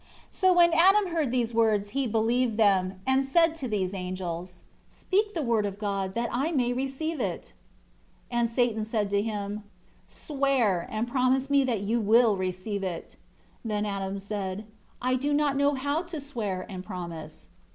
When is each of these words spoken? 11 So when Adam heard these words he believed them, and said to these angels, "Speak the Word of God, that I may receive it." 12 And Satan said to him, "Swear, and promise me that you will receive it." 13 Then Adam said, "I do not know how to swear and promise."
11 0.31 0.31
So 0.31 0.53
when 0.53 0.73
Adam 0.73 1.11
heard 1.13 1.31
these 1.31 1.53
words 1.53 1.89
he 1.89 2.07
believed 2.07 2.57
them, 2.57 2.99
and 3.05 3.23
said 3.23 3.55
to 3.57 3.67
these 3.67 3.93
angels, 3.93 4.63
"Speak 4.89 5.35
the 5.35 5.43
Word 5.43 5.63
of 5.63 5.77
God, 5.77 6.15
that 6.15 6.27
I 6.31 6.51
may 6.51 6.73
receive 6.73 7.19
it." 7.19 7.53
12 8.31 8.39
And 8.41 8.49
Satan 8.49 8.83
said 8.83 9.11
to 9.11 9.21
him, 9.21 9.61
"Swear, 10.07 10.87
and 10.89 11.07
promise 11.07 11.51
me 11.51 11.63
that 11.65 11.81
you 11.81 11.99
will 11.99 12.35
receive 12.35 12.83
it." 12.83 13.09
13 13.09 13.17
Then 13.65 13.85
Adam 13.85 14.17
said, 14.17 14.65
"I 15.03 15.13
do 15.13 15.35
not 15.35 15.55
know 15.55 15.75
how 15.75 16.01
to 16.01 16.19
swear 16.19 16.65
and 16.67 16.83
promise." 16.83 17.49